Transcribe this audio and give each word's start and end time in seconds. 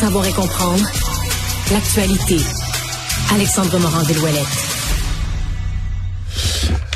savoir 0.00 0.26
et 0.26 0.32
comprendre 0.32 0.82
l'actualité. 1.70 2.38
Alexandre 3.34 3.78
Morand-Delouellette. 3.78 4.46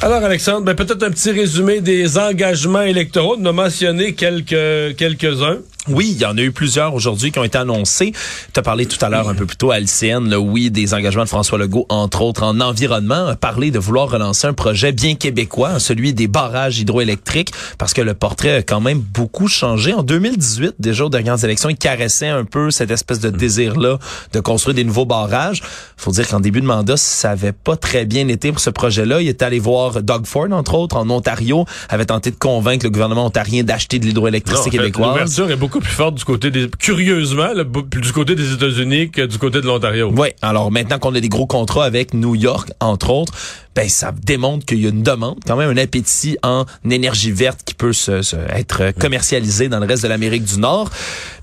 Alors, 0.00 0.24
Alexandre, 0.24 0.64
ben, 0.64 0.74
peut-être 0.74 1.02
un 1.02 1.10
petit 1.10 1.30
résumé 1.30 1.82
des 1.82 2.16
engagements 2.16 2.80
électoraux. 2.80 3.36
On 3.38 3.44
a 3.44 3.52
mentionné 3.52 4.14
quelques, 4.14 4.96
quelques-uns. 4.96 5.58
Oui, 5.88 6.12
il 6.14 6.20
y 6.20 6.24
en 6.24 6.36
a 6.38 6.40
eu 6.40 6.50
plusieurs 6.50 6.94
aujourd'hui 6.94 7.30
qui 7.30 7.38
ont 7.38 7.44
été 7.44 7.58
annoncés. 7.58 8.12
Tu 8.52 8.60
as 8.60 8.62
parlé 8.62 8.86
tout 8.86 9.02
à 9.04 9.08
l'heure 9.08 9.28
un 9.28 9.34
peu 9.34 9.44
plus 9.44 9.56
tôt 9.56 9.70
à 9.70 9.78
LCN, 9.78 10.30
le 10.30 10.38
oui, 10.38 10.70
des 10.70 10.94
engagements 10.94 11.24
de 11.24 11.28
François 11.28 11.58
Legault, 11.58 11.84
entre 11.88 12.22
autres 12.22 12.42
en 12.42 12.60
environnement, 12.60 13.26
a 13.26 13.36
parlé 13.36 13.70
de 13.70 13.78
vouloir 13.78 14.10
relancer 14.10 14.46
un 14.46 14.54
projet 14.54 14.92
bien 14.92 15.14
québécois, 15.14 15.78
celui 15.78 16.14
des 16.14 16.26
barrages 16.26 16.78
hydroélectriques, 16.78 17.50
parce 17.76 17.92
que 17.92 18.00
le 18.00 18.14
portrait 18.14 18.56
a 18.56 18.62
quand 18.62 18.80
même 18.80 18.98
beaucoup 18.98 19.46
changé. 19.46 19.92
En 19.92 20.02
2018, 20.02 20.76
déjà 20.78 21.04
aux 21.04 21.10
dernières 21.10 21.42
élections, 21.44 21.68
il 21.68 21.76
caressait 21.76 22.28
un 22.28 22.44
peu 22.44 22.70
cette 22.70 22.90
espèce 22.90 23.20
de 23.20 23.28
désir-là 23.28 23.98
de 24.32 24.40
construire 24.40 24.74
des 24.74 24.84
nouveaux 24.84 25.06
barrages. 25.06 25.62
faut 25.96 26.12
dire 26.12 26.26
qu'en 26.26 26.40
début 26.40 26.62
de 26.62 26.66
mandat, 26.66 26.96
ça 26.96 27.32
avait 27.32 27.52
pas 27.52 27.76
très 27.76 28.06
bien 28.06 28.28
été 28.28 28.52
pour 28.52 28.60
ce 28.60 28.70
projet-là. 28.70 29.20
Il 29.20 29.28
est 29.28 29.42
allé 29.42 29.58
voir 29.58 30.02
Doug 30.02 30.24
Ford, 30.26 30.50
entre 30.50 30.74
autres, 30.74 30.96
en 30.96 31.10
Ontario, 31.10 31.66
avait 31.90 32.06
tenté 32.06 32.30
de 32.30 32.36
convaincre 32.36 32.86
le 32.86 32.90
gouvernement 32.90 33.26
ontarien 33.26 33.64
d'acheter 33.64 33.98
de 33.98 34.06
l'hydroélectricité 34.06 34.70
québécoise 34.70 35.42
beaucoup 35.73 35.73
plus 35.80 35.92
forte 35.92 36.14
du 36.14 36.24
côté 36.24 36.50
des 36.50 36.68
curieusement 36.78 37.50
du 37.54 38.12
côté 38.12 38.34
des 38.34 38.52
États-Unis 38.52 39.10
que 39.10 39.22
du 39.22 39.38
côté 39.38 39.60
de 39.60 39.66
l'Ontario. 39.66 40.12
Oui, 40.16 40.28
alors 40.42 40.70
maintenant 40.70 40.98
qu'on 40.98 41.14
a 41.14 41.20
des 41.20 41.28
gros 41.28 41.46
contrats 41.46 41.84
avec 41.84 42.14
New 42.14 42.34
York 42.34 42.70
entre 42.80 43.10
autres, 43.10 43.32
ben 43.74 43.88
ça 43.88 44.12
démontre 44.12 44.64
qu'il 44.66 44.80
y 44.80 44.86
a 44.86 44.90
une 44.90 45.02
demande, 45.02 45.38
quand 45.46 45.56
même 45.56 45.70
un 45.70 45.76
appétit 45.82 46.36
en 46.42 46.64
énergie 46.88 47.32
verte 47.32 47.60
qui 47.64 47.74
peut 47.74 47.92
se, 47.92 48.12
être 48.50 48.92
commercialisé 48.98 49.68
dans 49.68 49.80
le 49.80 49.86
reste 49.86 50.04
de 50.04 50.08
l'Amérique 50.08 50.44
du 50.44 50.58
Nord. 50.58 50.90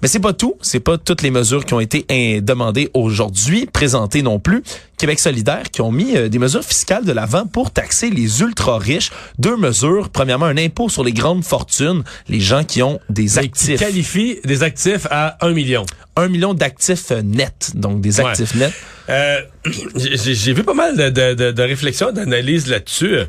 Mais 0.01 0.07
c'est 0.07 0.19
pas 0.19 0.33
tout, 0.33 0.55
c'est 0.61 0.79
pas 0.79 0.97
toutes 0.97 1.21
les 1.21 1.31
mesures 1.31 1.65
qui 1.65 1.73
ont 1.73 1.79
été 1.79 2.05
demandées 2.41 2.89
aujourd'hui, 2.93 3.65
présentées 3.65 4.21
non 4.21 4.39
plus. 4.39 4.63
Québec 5.01 5.19
solidaire 5.19 5.63
qui 5.71 5.81
ont 5.81 5.91
mis 5.91 6.15
euh, 6.15 6.29
des 6.29 6.37
mesures 6.37 6.63
fiscales 6.63 7.03
de 7.05 7.11
l'avant 7.11 7.47
pour 7.47 7.71
taxer 7.71 8.11
les 8.11 8.41
ultra 8.41 8.77
riches. 8.77 9.09
Deux 9.39 9.57
mesures. 9.57 10.09
Premièrement, 10.09 10.45
un 10.45 10.57
impôt 10.57 10.89
sur 10.89 11.03
les 11.03 11.11
grandes 11.11 11.43
fortunes, 11.43 12.03
les 12.29 12.39
gens 12.39 12.63
qui 12.63 12.83
ont 12.83 12.99
des 13.09 13.39
actifs. 13.39 13.79
Qui 13.79 13.85
qualifie 13.85 14.39
des 14.45 14.61
actifs 14.61 15.07
à 15.09 15.43
un 15.43 15.53
million. 15.53 15.87
Un 16.15 16.27
million 16.27 16.53
d'actifs 16.53 17.09
nets, 17.09 17.71
donc 17.73 17.99
des 18.01 18.19
actifs 18.21 18.53
nets. 18.53 18.73
Euh, 19.09 19.41
j'ai 19.95 20.53
vu 20.53 20.63
pas 20.63 20.75
mal 20.75 20.95
de, 20.95 21.33
de, 21.33 21.51
de, 21.51 21.63
réflexions, 21.63 22.11
d'analyses 22.11 22.67
là-dessus. 22.67 23.21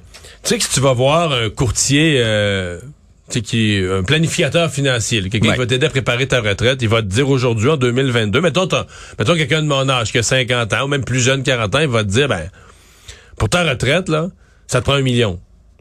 Tu 0.42 0.48
sais 0.50 0.58
que 0.58 0.64
si 0.64 0.70
tu 0.70 0.80
vas 0.80 0.92
voir 0.92 1.32
un 1.32 1.48
courtier... 1.48 2.16
Euh, 2.18 2.80
qui 3.28 3.76
est 3.76 3.90
un 3.90 4.02
planificateur 4.02 4.70
financier, 4.70 5.22
quelqu'un 5.28 5.52
qui 5.52 5.58
va 5.58 5.66
t'aider 5.66 5.86
à 5.86 5.90
préparer 5.90 6.26
ta 6.26 6.40
retraite, 6.40 6.82
il 6.82 6.88
va 6.88 7.02
te 7.02 7.06
dire 7.06 7.28
aujourd'hui, 7.28 7.70
en 7.70 7.76
2022, 7.76 8.40
mettons, 8.40 8.68
mettons 9.18 9.34
quelqu'un 9.34 9.62
de 9.62 9.66
mon 9.66 9.88
âge 9.88 10.12
qui 10.12 10.18
a 10.18 10.22
50 10.22 10.72
ans, 10.72 10.84
ou 10.84 10.88
même 10.88 11.04
plus 11.04 11.20
jeune, 11.20 11.42
40 11.42 11.74
ans, 11.74 11.80
il 11.80 11.88
va 11.88 12.04
te 12.04 12.10
dire, 12.10 12.28
ben, 12.28 12.50
pour 13.36 13.48
ta 13.48 13.64
retraite, 13.64 14.08
là, 14.08 14.28
ça 14.66 14.80
te 14.80 14.84
prend 14.84 14.94
un 14.94 15.02
million. 15.02 15.40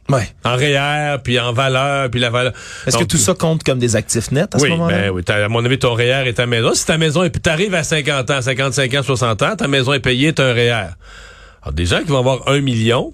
Ouais. 0.10 0.28
En 0.44 0.56
REER, 0.56 1.20
puis 1.24 1.40
en 1.40 1.54
valeur, 1.54 2.10
puis 2.10 2.20
la 2.20 2.30
valeur. 2.30 2.54
Est-ce 2.86 2.98
que 2.98 3.04
tout 3.04 3.18
ça 3.18 3.34
compte 3.34 3.64
comme 3.64 3.80
des 3.80 3.96
actifs 3.96 4.32
nets 4.32 4.54
à 4.56 4.60
ce 4.60 4.68
moment-là? 4.68 4.98
Ben, 4.98 5.10
oui, 5.12 5.24
à 5.28 5.48
mon 5.48 5.64
avis, 5.64 5.80
ton 5.80 5.94
REER 5.94 6.28
est 6.28 6.34
ta 6.34 6.46
maison. 6.46 6.74
Si 6.74 6.86
ta 6.86 6.98
maison 6.98 7.24
est, 7.24 7.30
t'arrives 7.42 7.76
à 7.76 7.84
50 7.84 8.30
ans, 8.30 8.42
55 8.42 8.94
ans, 8.94 9.04
60 9.04 9.42
ans, 9.42 9.56
ta 9.56 9.68
maison 9.68 9.94
est 9.94 10.00
payée, 10.00 10.34
t'as 10.34 10.50
un 10.50 10.54
REER. 10.54 10.88
Alors, 11.62 11.74
des 11.74 11.86
gens 11.86 12.00
qui 12.00 12.08
vont 12.08 12.20
avoir 12.20 12.48
un 12.50 12.60
million, 12.60 13.14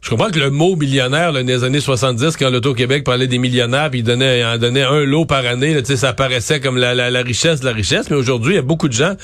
je 0.00 0.10
comprends 0.10 0.30
que 0.30 0.38
le 0.38 0.50
mot 0.50 0.76
millionnaire, 0.76 1.32
là, 1.32 1.42
dans 1.42 1.48
les 1.48 1.64
années 1.64 1.80
70, 1.80 2.36
quand 2.36 2.50
l'Auto-Québec 2.50 3.04
parlait 3.04 3.26
des 3.26 3.38
millionnaires, 3.38 3.90
puis 3.90 4.00
il 4.00 4.02
donnait, 4.02 4.44
en 4.44 4.58
donnait 4.58 4.82
un 4.82 5.04
lot 5.04 5.24
par 5.24 5.44
année, 5.44 5.74
là, 5.74 5.80
ça 5.84 6.10
apparaissait 6.10 6.60
comme 6.60 6.76
la, 6.76 6.94
la, 6.94 7.22
richesse 7.22 7.60
de 7.60 7.66
la 7.66 7.72
richesse. 7.72 8.10
Mais 8.10 8.16
aujourd'hui, 8.16 8.52
il 8.52 8.56
y 8.56 8.60
a 8.60 8.62
beaucoup 8.62 8.88
de 8.88 8.92
gens, 8.92 9.14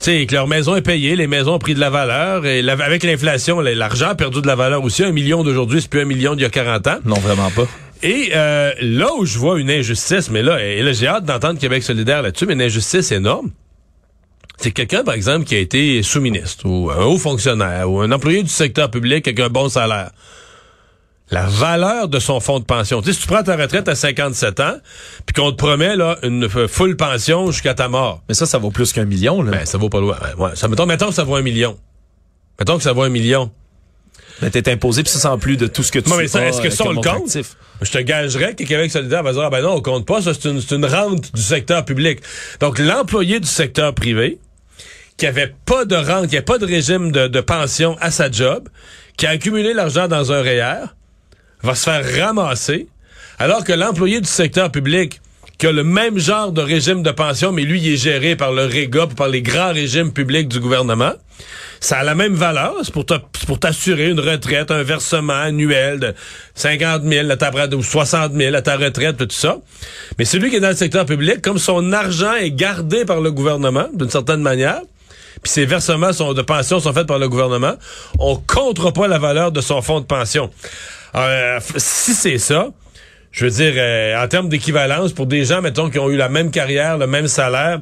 tu 0.00 0.26
que 0.26 0.34
leur 0.34 0.46
maison 0.46 0.76
est 0.76 0.82
payée, 0.82 1.16
les 1.16 1.26
maisons 1.26 1.54
ont 1.54 1.58
pris 1.58 1.74
de 1.74 1.80
la 1.80 1.90
valeur, 1.90 2.44
et 2.44 2.68
avec 2.68 3.04
l'inflation, 3.04 3.60
l'argent 3.60 4.08
a 4.08 4.14
perdu 4.14 4.42
de 4.42 4.46
la 4.46 4.54
valeur 4.54 4.84
aussi. 4.84 5.02
Un 5.02 5.12
million 5.12 5.44
d'aujourd'hui, 5.44 5.80
c'est 5.80 5.90
plus 5.90 6.00
un 6.00 6.04
million 6.04 6.34
d'il 6.34 6.42
y 6.42 6.46
a 6.46 6.50
40 6.50 6.86
ans. 6.88 6.98
Non, 7.04 7.16
vraiment 7.16 7.50
pas. 7.50 7.66
Et 8.02 8.30
euh, 8.34 8.72
là 8.80 9.08
où 9.18 9.24
je 9.24 9.38
vois 9.38 9.58
une 9.58 9.70
injustice, 9.70 10.30
mais 10.30 10.42
là, 10.42 10.62
et 10.62 10.82
là 10.82 10.92
j'ai 10.92 11.08
hâte 11.08 11.24
d'entendre 11.24 11.58
Québec 11.58 11.82
solidaire 11.82 12.22
là-dessus, 12.22 12.46
mais 12.46 12.52
une 12.52 12.62
injustice 12.62 13.10
énorme, 13.10 13.50
c'est 14.60 14.72
quelqu'un, 14.72 15.04
par 15.04 15.14
exemple, 15.14 15.44
qui 15.44 15.54
a 15.54 15.58
été 15.58 16.02
sous-ministre 16.02 16.66
ou 16.68 16.90
un 16.90 17.04
haut 17.04 17.18
fonctionnaire 17.18 17.90
ou 17.90 18.00
un 18.00 18.10
employé 18.10 18.42
du 18.42 18.48
secteur 18.48 18.90
public 18.90 19.26
avec 19.26 19.38
un 19.38 19.48
bon 19.48 19.68
salaire. 19.68 20.10
La 21.30 21.46
valeur 21.46 22.08
de 22.08 22.18
son 22.18 22.40
fonds 22.40 22.58
de 22.58 22.64
pension. 22.64 23.00
Tu 23.00 23.08
sais, 23.08 23.12
si 23.12 23.20
tu 23.20 23.26
prends 23.26 23.42
ta 23.42 23.54
retraite 23.54 23.86
à 23.86 23.94
57 23.94 24.60
ans, 24.60 24.76
puis 25.26 25.34
qu'on 25.34 25.52
te 25.52 25.56
promet 25.56 25.94
là 25.94 26.18
une 26.22 26.48
full 26.48 26.96
pension 26.96 27.50
jusqu'à 27.50 27.74
ta 27.74 27.88
mort. 27.88 28.22
Mais 28.28 28.34
ça, 28.34 28.46
ça 28.46 28.58
vaut 28.58 28.70
plus 28.70 28.92
qu'un 28.92 29.04
million. 29.04 29.42
Là. 29.42 29.52
Ben, 29.52 29.66
ça 29.66 29.78
vaut 29.78 29.90
pas 29.90 30.00
loin. 30.00 30.16
Ouais, 30.38 30.50
ça, 30.54 30.68
mettons, 30.68 30.86
mettons 30.86 31.08
que 31.08 31.14
ça 31.14 31.24
vaut 31.24 31.36
un 31.36 31.42
million. 31.42 31.78
Mettons 32.58 32.78
que 32.78 32.82
ça 32.82 32.92
vaut 32.92 33.02
un 33.02 33.10
million. 33.10 33.50
Mais 34.40 34.50
t'es 34.50 34.70
imposé, 34.70 35.02
puis 35.02 35.12
ça 35.12 35.18
sans 35.18 35.38
plus 35.38 35.56
de 35.56 35.66
tout 35.66 35.82
ce 35.82 35.92
que 35.92 35.98
tu 35.98 36.08
non, 36.08 36.16
mais 36.16 36.24
Est-ce 36.24 36.60
que 36.60 36.70
ça, 36.70 36.84
on 36.86 36.92
le 36.92 37.00
compte? 37.00 37.36
Je 37.82 37.90
te 37.90 37.98
gagerais 37.98 38.54
que 38.54 38.64
Québec 38.64 38.90
solidaire 38.90 39.22
va 39.22 39.32
dire, 39.32 39.42
ah 39.42 39.50
ben 39.50 39.62
non, 39.62 39.74
on 39.74 39.80
compte 39.82 40.06
pas, 40.06 40.22
ça, 40.22 40.32
c'est 40.32 40.48
une, 40.48 40.60
une 40.70 40.86
rente 40.86 41.34
du 41.34 41.42
secteur 41.42 41.84
public. 41.84 42.20
Donc, 42.60 42.78
l'employé 42.78 43.40
du 43.40 43.46
secteur 43.46 43.94
privé, 43.94 44.38
qui 45.18 45.26
avait 45.26 45.52
pas 45.66 45.84
de 45.84 45.96
rente, 45.96 46.28
qui 46.28 46.36
avait 46.36 46.44
pas 46.44 46.58
de 46.58 46.64
régime 46.64 47.12
de, 47.12 47.40
pension 47.40 47.96
à 48.00 48.10
sa 48.10 48.30
job, 48.30 48.68
qui 49.16 49.26
a 49.26 49.30
accumulé 49.30 49.74
l'argent 49.74 50.08
dans 50.08 50.32
un 50.32 50.40
REER, 50.40 50.86
va 51.62 51.74
se 51.74 51.90
faire 51.90 52.04
ramasser, 52.24 52.86
alors 53.38 53.64
que 53.64 53.72
l'employé 53.72 54.20
du 54.20 54.28
secteur 54.28 54.70
public, 54.70 55.20
qui 55.58 55.66
a 55.66 55.72
le 55.72 55.82
même 55.82 56.18
genre 56.18 56.52
de 56.52 56.62
régime 56.62 57.02
de 57.02 57.10
pension, 57.10 57.50
mais 57.50 57.62
lui, 57.62 57.80
il 57.80 57.94
est 57.94 57.96
géré 57.96 58.36
par 58.36 58.52
le 58.52 58.64
REGOP, 58.64 59.14
par 59.16 59.28
les 59.28 59.42
grands 59.42 59.72
régimes 59.72 60.12
publics 60.12 60.46
du 60.46 60.60
gouvernement, 60.60 61.14
ça 61.80 61.98
a 61.98 62.04
la 62.04 62.14
même 62.14 62.34
valeur. 62.34 62.74
C'est 62.84 62.92
pour, 62.92 63.04
pour 63.04 63.58
t'assurer 63.58 64.10
une 64.10 64.20
retraite, 64.20 64.70
un 64.70 64.84
versement 64.84 65.32
annuel 65.32 65.98
de 65.98 66.14
50 66.54 67.02
000 67.02 67.28
à 67.28 67.36
ta, 67.36 67.50
ou 67.74 67.82
60 67.82 68.34
000 68.34 68.54
à 68.54 68.62
ta 68.62 68.76
retraite, 68.76 69.16
tout 69.16 69.26
ça. 69.30 69.58
Mais 70.16 70.24
celui 70.24 70.50
qui 70.50 70.56
est 70.56 70.60
dans 70.60 70.68
le 70.68 70.76
secteur 70.76 71.06
public, 71.06 71.42
comme 71.42 71.58
son 71.58 71.92
argent 71.92 72.34
est 72.34 72.52
gardé 72.52 73.04
par 73.04 73.20
le 73.20 73.32
gouvernement, 73.32 73.88
d'une 73.92 74.10
certaine 74.10 74.42
manière, 74.42 74.80
puis 75.42 75.50
ses 75.50 75.66
versements 75.66 76.12
sont, 76.12 76.34
de 76.34 76.42
pension 76.42 76.80
sont 76.80 76.92
faits 76.92 77.06
par 77.06 77.18
le 77.18 77.28
gouvernement, 77.28 77.74
on 78.18 78.36
comptera 78.36 78.92
pas 78.92 79.08
la 79.08 79.18
valeur 79.18 79.52
de 79.52 79.60
son 79.60 79.82
fonds 79.82 80.00
de 80.00 80.06
pension. 80.06 80.50
Euh, 81.14 81.60
si 81.76 82.14
c'est 82.14 82.38
ça, 82.38 82.68
je 83.32 83.44
veux 83.44 83.50
dire, 83.50 83.74
euh, 83.76 84.22
en 84.22 84.28
termes 84.28 84.48
d'équivalence, 84.48 85.12
pour 85.12 85.26
des 85.26 85.44
gens, 85.44 85.62
mettons, 85.62 85.90
qui 85.90 85.98
ont 85.98 86.10
eu 86.10 86.16
la 86.16 86.28
même 86.28 86.50
carrière, 86.50 86.98
le 86.98 87.06
même 87.06 87.28
salaire, 87.28 87.80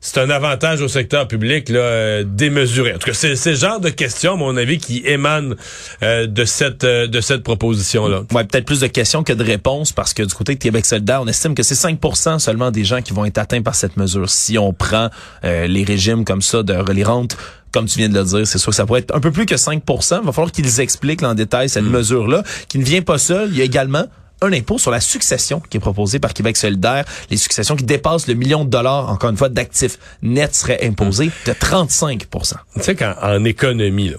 c'est 0.00 0.18
un 0.18 0.30
avantage 0.30 0.80
au 0.80 0.88
secteur 0.88 1.26
public 1.26 1.68
là, 1.68 1.78
euh, 1.78 2.24
démesuré. 2.26 2.94
En 2.94 2.98
tout 2.98 3.06
cas, 3.06 3.14
c'est 3.14 3.36
ce 3.36 3.54
genre 3.54 3.80
de 3.80 3.90
questions, 3.90 4.34
à 4.34 4.36
mon 4.36 4.56
avis, 4.56 4.78
qui 4.78 5.02
émanent 5.04 5.54
euh, 6.02 6.26
de 6.26 6.44
cette 6.44 6.84
euh, 6.84 7.06
de 7.06 7.20
cette 7.20 7.42
proposition-là. 7.42 8.22
Ouais, 8.32 8.44
peut-être 8.44 8.64
plus 8.64 8.80
de 8.80 8.86
questions 8.86 9.22
que 9.22 9.32
de 9.32 9.42
réponses, 9.42 9.92
parce 9.92 10.14
que 10.14 10.22
du 10.22 10.34
côté 10.34 10.54
de 10.54 10.60
Québec 10.60 10.86
solidaire, 10.86 11.22
on 11.22 11.26
estime 11.26 11.54
que 11.54 11.62
c'est 11.62 11.74
5% 11.74 12.38
seulement 12.38 12.70
des 12.70 12.84
gens 12.84 13.02
qui 13.02 13.12
vont 13.12 13.24
être 13.24 13.38
atteints 13.38 13.62
par 13.62 13.74
cette 13.74 13.96
mesure. 13.96 14.28
Si 14.28 14.58
on 14.58 14.72
prend 14.72 15.10
les 15.42 15.84
régimes 15.84 16.24
comme 16.24 16.42
ça, 16.42 16.62
de 16.62 16.92
les 16.92 17.04
rentes 17.04 17.36
comme 17.72 17.86
tu 17.86 17.98
viens 17.98 18.08
de 18.08 18.18
le 18.18 18.24
dire, 18.24 18.46
c'est 18.46 18.58
sûr 18.58 18.70
que 18.70 18.76
ça 18.76 18.86
pourrait 18.86 19.00
être 19.00 19.14
un 19.14 19.20
peu 19.20 19.30
plus 19.30 19.44
que 19.44 19.54
5% 19.54 20.20
Il 20.22 20.26
va 20.26 20.32
falloir 20.32 20.50
qu'ils 20.50 20.80
expliquent 20.80 21.22
en 21.22 21.34
détail 21.34 21.68
cette 21.68 21.84
mm. 21.84 21.90
mesure-là, 21.90 22.42
qui 22.68 22.78
ne 22.78 22.84
vient 22.84 23.02
pas 23.02 23.18
seule. 23.18 23.50
Il 23.50 23.58
y 23.58 23.60
a 23.60 23.64
également 23.64 24.06
un 24.40 24.52
impôt 24.52 24.78
sur 24.78 24.90
la 24.90 25.00
succession 25.00 25.60
qui 25.60 25.76
est 25.78 25.80
proposé 25.80 26.18
par 26.18 26.34
Québec 26.34 26.56
solidaire. 26.56 27.04
Les 27.30 27.36
successions 27.36 27.76
qui 27.76 27.84
dépassent 27.84 28.26
le 28.26 28.34
million 28.34 28.64
de 28.64 28.70
dollars, 28.70 29.10
encore 29.10 29.30
une 29.30 29.36
fois, 29.36 29.48
d'actifs 29.48 29.98
nets 30.22 30.54
seraient 30.54 30.84
imposés 30.86 31.30
de 31.46 31.52
35% 31.52 32.54
Tu 32.74 32.82
sais 32.82 32.94
qu'en 32.94 33.44
économie, 33.44 34.12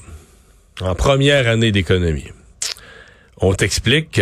en 0.82 0.96
première 0.96 1.48
année 1.48 1.72
d'économie, 1.72 2.30
on 3.42 3.54
t'explique 3.54 4.22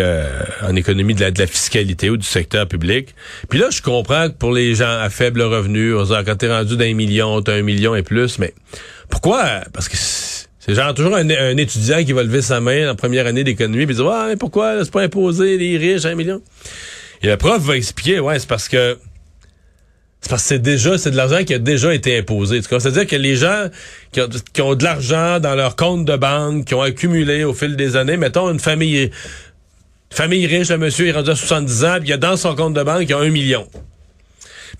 en 0.61 0.75
économie 0.75 1.15
de 1.15 1.25
la, 1.25 1.47
fiscalité 1.47 2.09
ou 2.09 2.17
du 2.17 2.25
secteur 2.25 2.67
public. 2.67 3.15
Puis 3.49 3.59
là, 3.59 3.69
je 3.71 3.81
comprends 3.81 4.29
que 4.29 4.33
pour 4.33 4.51
les 4.51 4.75
gens 4.75 4.99
à 4.99 5.09
faible 5.09 5.41
revenu, 5.41 5.93
quand 6.25 6.35
t'es 6.35 6.51
rendu 6.51 6.77
d'un 6.77 6.93
million, 6.93 7.41
t'as 7.41 7.55
un 7.55 7.63
million 7.63 7.95
et 7.95 8.03
plus, 8.03 8.37
mais 8.37 8.53
pourquoi? 9.09 9.61
Parce 9.73 9.89
que 9.89 9.97
c'est 10.67 10.75
genre 10.75 10.93
toujours 10.93 11.15
un, 11.15 11.57
étudiant 11.57 12.03
qui 12.03 12.11
va 12.11 12.23
lever 12.23 12.41
sa 12.41 12.59
main 12.59 12.91
en 12.91 12.95
première 12.95 13.25
année 13.25 13.45
d'économie 13.45 13.83
et 13.83 13.85
dire 13.85 14.05
Ouais, 14.05 14.35
pourquoi? 14.35 14.83
C'est 14.83 14.91
pas 14.91 15.01
imposé 15.01 15.57
les 15.57 15.77
riches 15.77 16.05
un 16.05 16.15
million? 16.15 16.41
Et 17.21 17.27
le 17.27 17.37
prof 17.37 17.61
va 17.61 17.77
expliquer, 17.77 18.19
ouais, 18.19 18.37
c'est 18.37 18.49
parce 18.49 18.67
que 18.67 18.97
c'est 20.19 20.29
parce 20.29 20.43
que 20.43 20.47
c'est 20.49 20.59
déjà, 20.59 20.97
c'est 20.97 21.11
de 21.11 21.15
l'argent 21.15 21.43
qui 21.45 21.53
a 21.53 21.59
déjà 21.59 21.93
été 21.93 22.17
imposé. 22.17 22.61
C'est-à-dire 22.61 23.07
que 23.07 23.15
les 23.15 23.37
gens 23.37 23.67
qui 24.11 24.61
ont, 24.61 24.75
de 24.75 24.83
l'argent 24.83 25.39
dans 25.39 25.55
leur 25.55 25.77
compte 25.77 26.03
de 26.05 26.17
banque, 26.17 26.65
qui 26.65 26.73
ont 26.73 26.81
accumulé 26.81 27.45
au 27.45 27.53
fil 27.53 27.77
des 27.77 27.95
années, 27.95 28.17
mettons 28.17 28.51
une 28.51 28.59
famille, 28.59 29.09
famille 30.09 30.45
riche, 30.47 30.69
le 30.69 30.79
monsieur 30.79 31.07
est 31.07 31.11
rendu 31.13 31.29
à 31.29 31.35
70 31.35 31.85
ans, 31.85 31.97
puis 31.99 32.09
il 32.09 32.13
a 32.13 32.17
dans 32.17 32.35
son 32.35 32.55
compte 32.55 32.73
de 32.73 32.83
banque, 32.83 33.03
il 33.03 33.13
a 33.13 33.19
un 33.19 33.29
million. 33.29 33.67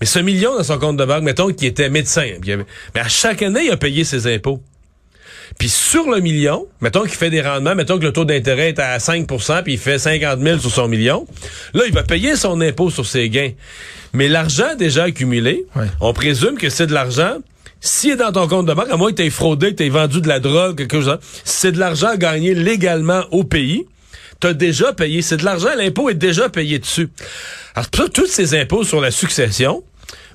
Mais 0.00 0.06
ce 0.06 0.18
million 0.18 0.54
dans 0.54 0.64
son 0.64 0.78
compte 0.78 0.98
de 0.98 1.04
banque, 1.04 1.22
mettons 1.22 1.50
qu'il 1.50 1.66
était 1.66 1.88
médecin, 1.88 2.28
mais 2.94 3.00
à 3.00 3.08
chaque 3.08 3.40
année, 3.40 3.66
il 3.66 3.70
a 3.70 3.76
payé 3.78 4.04
ses 4.04 4.32
impôts. 4.32 4.60
Puis 5.58 5.68
sur 5.68 6.10
le 6.10 6.20
million, 6.20 6.66
mettons 6.80 7.02
qu'il 7.02 7.16
fait 7.16 7.30
des 7.30 7.40
rendements, 7.40 7.74
mettons 7.74 7.98
que 7.98 8.04
le 8.04 8.12
taux 8.12 8.24
d'intérêt 8.24 8.68
est 8.68 8.78
à 8.78 8.98
5% 8.98 9.62
puis 9.62 9.74
il 9.74 9.78
fait 9.78 9.98
50 9.98 10.40
000 10.40 10.58
sur 10.58 10.70
son 10.70 10.88
million, 10.88 11.26
là, 11.74 11.84
il 11.86 11.92
va 11.92 12.02
payer 12.02 12.36
son 12.36 12.60
impôt 12.60 12.90
sur 12.90 13.06
ses 13.06 13.28
gains. 13.30 13.52
Mais 14.12 14.28
l'argent 14.28 14.74
déjà 14.78 15.04
accumulé, 15.04 15.66
on 16.00 16.12
présume 16.12 16.56
que 16.56 16.70
c'est 16.70 16.86
de 16.86 16.94
l'argent 16.94 17.38
s'il 17.80 18.10
est 18.10 18.16
dans 18.16 18.32
ton 18.32 18.48
compte 18.48 18.66
de 18.66 18.74
banque, 18.74 18.90
à 18.90 18.96
moins 18.96 19.12
que 19.12 19.22
tu 19.22 19.30
fraudé, 19.30 19.74
que 19.74 19.82
tu 19.82 19.88
vendu 19.88 20.20
de 20.20 20.28
la 20.28 20.40
drogue, 20.40 20.76
quelque 20.76 21.00
chose, 21.00 21.18
c'est 21.44 21.72
de 21.72 21.78
l'argent 21.78 22.16
gagné 22.16 22.54
légalement 22.54 23.22
au 23.30 23.44
pays, 23.44 23.86
tu 24.40 24.48
as 24.48 24.52
déjà 24.52 24.92
payé. 24.92 25.22
C'est 25.22 25.36
de 25.36 25.44
l'argent, 25.44 25.68
l'impôt 25.76 26.10
est 26.10 26.14
déjà 26.14 26.48
payé 26.48 26.78
dessus. 26.78 27.08
Alors, 27.74 27.88
tous 27.90 28.26
ces 28.26 28.58
impôts 28.58 28.84
sur 28.84 29.00
la 29.00 29.10
succession, 29.10 29.82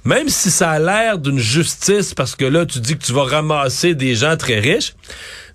même 0.05 0.29
si 0.29 0.51
ça 0.51 0.71
a 0.71 0.79
l'air 0.79 1.17
d'une 1.17 1.39
justice 1.39 2.13
parce 2.13 2.35
que 2.35 2.45
là, 2.45 2.65
tu 2.65 2.79
dis 2.79 2.97
que 2.97 3.03
tu 3.03 3.13
vas 3.13 3.23
ramasser 3.23 3.95
des 3.95 4.15
gens 4.15 4.35
très 4.38 4.59
riches, 4.59 4.95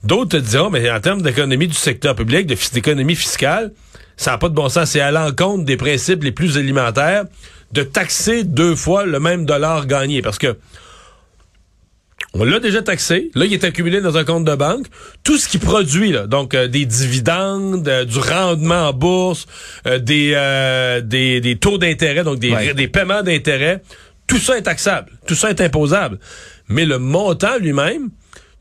d'autres 0.05 0.39
te 0.39 0.43
diront, 0.43 0.71
mais 0.71 0.91
en 0.91 1.01
termes 1.01 1.23
d'économie 1.23 1.69
du 1.69 1.75
secteur 1.75 2.15
public, 2.15 2.47
d'économie 2.73 3.17
fiscale, 3.17 3.73
ça 4.17 4.33
n'a 4.33 4.39
pas 4.39 4.49
de 4.49 4.55
bon 4.55 4.69
sens. 4.69 4.91
C'est 4.91 5.01
à 5.01 5.11
l'encontre 5.11 5.65
des 5.65 5.77
principes 5.77 6.25
les 6.25 6.33
plus 6.33 6.57
élémentaires 6.57 7.25
de 7.73 7.83
taxer 7.83 8.45
deux 8.45 8.75
fois 8.75 9.05
le 9.05 9.21
même 9.21 9.45
dollar 9.45 9.87
gagné. 9.87 10.23
Parce 10.23 10.39
que 10.39 10.57
on 12.35 12.45
l'a 12.45 12.61
déjà 12.61 12.83
taxé. 12.83 13.31
Là, 13.35 13.47
il 13.47 13.55
est 13.55 13.65
accumulé 13.65 14.01
dans 14.01 14.17
un 14.17 14.25
compte 14.25 14.45
de 14.45 14.55
banque. 14.55 14.87
Tout 15.25 15.39
ce 15.39 15.49
qui 15.49 15.59
produit, 15.59 16.13
là, 16.13 16.27
donc 16.27 16.55
euh, 16.55 16.69
des 16.69 16.85
dividendes, 16.85 17.89
euh, 17.89 18.05
du 18.05 18.19
rendement 18.19 18.89
en 18.89 18.93
bourse, 18.93 19.47
euh, 19.87 19.99
des, 19.99 20.35
des, 21.05 21.41
des, 21.41 21.57
taux 21.57 21.79
d'intérêt, 21.79 22.25
donc 22.25 22.39
des, 22.39 22.75
des 22.75 22.89
paiements 22.89 23.23
d'intérêt, 23.23 23.83
tout 24.29 24.39
ça 24.39 24.57
est 24.57 24.63
taxable. 24.63 25.11
Tout 25.27 25.35
ça 25.35 25.51
est 25.51 25.61
imposable. 25.61 26.19
Mais 26.69 26.85
le 26.85 26.99
montant 26.99 27.59
lui-même, 27.59 28.11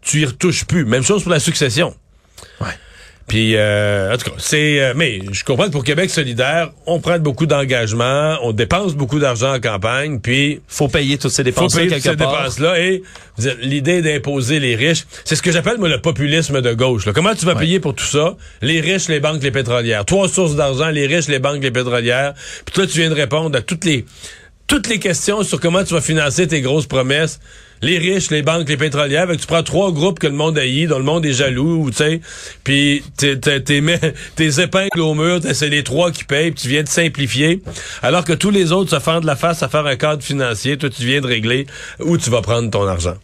tu 0.01 0.21
y 0.21 0.25
retouches 0.25 0.65
plus. 0.65 0.85
Même 0.85 1.03
chose 1.03 1.21
pour 1.21 1.31
la 1.31 1.39
succession. 1.39 1.95
Ouais. 2.59 2.73
Puis, 3.27 3.57
euh, 3.57 4.13
en 4.13 4.17
tout 4.17 4.29
cas, 4.31 4.37
c'est... 4.37 4.79
Euh, 4.79 4.93
mais 4.95 5.19
je 5.33 5.43
comprends 5.43 5.65
que 5.65 5.71
pour 5.71 5.83
Québec 5.83 6.09
solidaire, 6.09 6.71
on 6.85 7.01
prend 7.01 7.19
beaucoup 7.19 7.45
d'engagement, 7.45 8.37
on 8.41 8.53
dépense 8.53 8.93
beaucoup 8.93 9.19
d'argent 9.19 9.55
en 9.55 9.59
campagne, 9.59 10.21
puis... 10.21 10.61
Faut 10.69 10.87
payer 10.87 11.17
toutes 11.17 11.31
ces 11.31 11.43
dépenses-là 11.43 11.69
Faut 11.69 11.89
payer 11.89 12.01
toutes 12.01 12.09
ces 12.09 12.15
dépenses-là, 12.15 12.79
et 12.79 13.03
l'idée 13.61 14.01
d'imposer 14.01 14.61
les 14.61 14.77
riches, 14.77 15.05
c'est 15.25 15.35
ce 15.35 15.41
que 15.41 15.51
j'appelle, 15.51 15.77
moi, 15.77 15.89
le 15.89 15.99
populisme 15.99 16.61
de 16.61 16.73
gauche. 16.73 17.05
Là. 17.05 17.11
Comment 17.11 17.35
tu 17.35 17.45
vas 17.45 17.55
payer 17.55 17.81
pour 17.81 17.93
tout 17.95 18.05
ça? 18.05 18.37
Les 18.61 18.79
riches, 18.79 19.09
les 19.09 19.19
banques, 19.19 19.43
les 19.43 19.51
pétrolières. 19.51 20.05
Trois 20.05 20.29
sources 20.29 20.55
d'argent, 20.55 20.89
les 20.89 21.05
riches, 21.05 21.27
les 21.27 21.39
banques, 21.39 21.61
les 21.61 21.71
pétrolières. 21.71 22.33
Puis 22.63 22.73
toi, 22.73 22.87
tu 22.87 22.99
viens 22.99 23.09
de 23.09 23.15
répondre 23.15 23.57
à 23.57 23.61
toutes 23.61 23.83
les 23.83 24.05
toutes 24.67 24.87
les 24.87 24.99
questions 24.99 25.43
sur 25.43 25.59
comment 25.59 25.83
tu 25.83 25.93
vas 25.93 26.01
financer 26.01 26.47
tes 26.47 26.61
grosses 26.61 26.87
promesses 26.87 27.39
les 27.81 27.97
riches, 27.97 28.31
les 28.31 28.41
banques, 28.41 28.67
les 28.69 28.77
pétrolières. 28.77 29.23
Avec, 29.23 29.39
tu 29.39 29.47
prends 29.47 29.63
trois 29.63 29.91
groupes 29.91 30.19
que 30.19 30.27
le 30.27 30.33
monde 30.33 30.57
haït, 30.57 30.87
dont 30.87 30.97
le 30.97 31.03
monde 31.03 31.25
est 31.25 31.33
jaloux, 31.33 31.89
tu 31.89 31.97
sais, 31.97 32.21
puis 32.63 33.03
tes 33.17 33.31
épingles 34.61 34.99
au 34.99 35.13
mur, 35.13 35.39
c'est 35.53 35.69
les 35.69 35.83
trois 35.83 36.11
qui 36.11 36.23
payent, 36.23 36.51
puis 36.51 36.63
tu 36.63 36.69
viens 36.69 36.83
de 36.83 36.89
simplifier, 36.89 37.61
alors 38.01 38.25
que 38.25 38.33
tous 38.33 38.49
les 38.49 38.71
autres 38.71 38.89
se 38.89 38.99
fendent 38.99 39.25
la 39.25 39.35
face 39.35 39.63
à 39.63 39.69
faire 39.69 39.85
un 39.85 39.95
cadre 39.95 40.23
financier. 40.23 40.77
Toi, 40.77 40.89
tu 40.89 41.03
viens 41.03 41.21
de 41.21 41.27
régler 41.27 41.67
où 41.99 42.17
tu 42.17 42.29
vas 42.29 42.41
prendre 42.41 42.69
ton 42.69 42.87
argent. 42.87 43.15